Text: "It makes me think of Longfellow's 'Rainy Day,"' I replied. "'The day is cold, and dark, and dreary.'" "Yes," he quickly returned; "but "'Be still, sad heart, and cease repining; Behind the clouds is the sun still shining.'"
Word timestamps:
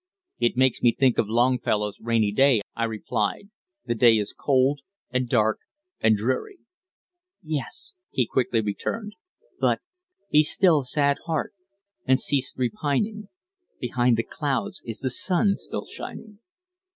"It 0.39 0.57
makes 0.57 0.81
me 0.81 0.95
think 0.95 1.19
of 1.19 1.29
Longfellow's 1.29 1.99
'Rainy 1.99 2.31
Day,"' 2.31 2.61
I 2.75 2.85
replied. 2.85 3.51
"'The 3.85 3.93
day 3.93 4.17
is 4.17 4.33
cold, 4.33 4.81
and 5.11 5.29
dark, 5.29 5.59
and 5.99 6.17
dreary.'" 6.17 6.57
"Yes," 7.43 7.93
he 8.09 8.25
quickly 8.25 8.61
returned; 8.61 9.13
"but 9.59 9.79
"'Be 10.31 10.41
still, 10.41 10.81
sad 10.83 11.17
heart, 11.27 11.53
and 12.07 12.19
cease 12.19 12.55
repining; 12.57 13.27
Behind 13.79 14.17
the 14.17 14.23
clouds 14.23 14.81
is 14.85 15.01
the 15.01 15.11
sun 15.11 15.53
still 15.55 15.85
shining.'" 15.85 16.39